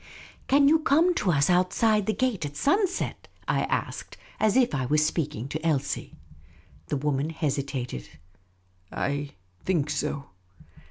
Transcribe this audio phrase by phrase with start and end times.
[0.47, 5.47] "Can you come to us outside the gate at siinset?" I asked, as if speaking
[5.49, 6.15] to Elsie.
[6.87, 8.09] The woman hesitated.''
[8.91, 9.33] I
[9.63, 10.29] think so."